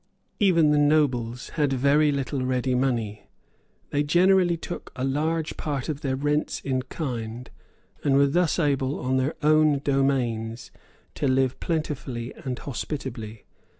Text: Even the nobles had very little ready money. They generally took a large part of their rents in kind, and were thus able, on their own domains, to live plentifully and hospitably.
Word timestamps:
Even 0.39 0.71
the 0.71 0.79
nobles 0.79 1.49
had 1.49 1.71
very 1.73 2.11
little 2.11 2.43
ready 2.43 2.73
money. 2.73 3.27
They 3.91 4.01
generally 4.01 4.57
took 4.57 4.91
a 4.95 5.03
large 5.03 5.57
part 5.57 5.89
of 5.89 6.01
their 6.01 6.15
rents 6.15 6.59
in 6.61 6.81
kind, 6.81 7.51
and 8.03 8.15
were 8.15 8.25
thus 8.25 8.57
able, 8.57 8.99
on 8.99 9.17
their 9.17 9.35
own 9.43 9.77
domains, 9.83 10.71
to 11.13 11.27
live 11.27 11.59
plentifully 11.59 12.33
and 12.33 12.57
hospitably. 12.57 13.45